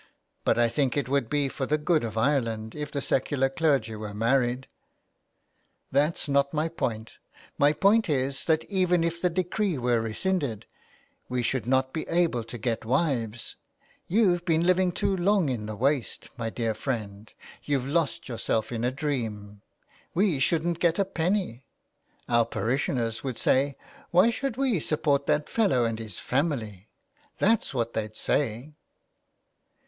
But 0.45 0.57
I 0.57 0.67
think 0.67 0.97
it 0.97 1.07
would 1.07 1.29
be 1.29 1.47
for 1.47 1.67
the 1.67 1.77
good 1.77 2.03
of 2.03 2.17
Ireland 2.17 2.73
if 2.73 2.91
the 2.91 3.01
secular 3.01 3.49
clergy 3.49 3.95
were 3.95 4.15
married.^' 4.15 4.65
*' 5.33 5.91
That's 5.91 6.27
not 6.27 6.55
my 6.55 6.69
point. 6.69 7.19
My 7.59 7.71
point 7.71 8.09
is 8.09 8.45
that 8.45 8.63
even 8.63 9.03
if 9.03 9.21
the 9.21 9.29
decree 9.29 9.77
were 9.77 10.01
rescinded 10.01 10.65
we 11.29 11.43
should 11.43 11.67
not 11.67 11.93
be 11.93 12.07
able 12.07 12.43
to 12.45 12.57
get 12.57 12.83
wives. 12.83 13.57
YouVe 14.07 14.43
been 14.43 14.63
living 14.63 14.91
too 14.91 15.15
long 15.15 15.49
in 15.49 15.67
the 15.67 15.75
waste, 15.75 16.29
my 16.35 16.49
dear 16.49 16.73
friend. 16.73 17.31
YouVe 17.61 17.85
lost 17.85 18.27
yourself 18.27 18.71
in 18.71 18.83
a 18.83 18.89
dream. 18.89 19.61
We 20.15 20.39
shouldn't 20.39 20.79
get 20.79 20.97
a 20.97 21.05
penny. 21.05 21.67
Our 22.27 22.45
parishioners 22.47 23.23
would 23.23 23.37
say,' 23.37 23.75
Why 24.09 24.31
should 24.31 24.57
we 24.57 24.79
support 24.79 25.27
that 25.27 25.47
fellow 25.47 25.85
and 25.85 25.99
his 25.99 26.17
family?' 26.17 26.87
That's 27.37 27.75
what 27.75 27.93
they'd 27.93 28.17
say." 28.17 28.73